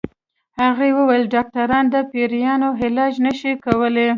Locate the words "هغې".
0.59-0.89